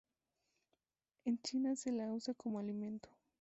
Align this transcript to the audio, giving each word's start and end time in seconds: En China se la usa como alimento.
En 1.25 1.39
China 1.43 1.75
se 1.75 1.91
la 1.91 2.07
usa 2.11 2.33
como 2.33 2.57
alimento. 2.57 3.07